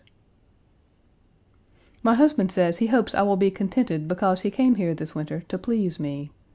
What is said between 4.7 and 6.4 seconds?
here this winter to please me.